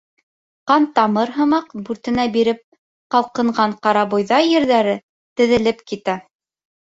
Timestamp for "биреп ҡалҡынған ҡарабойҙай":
2.37-4.49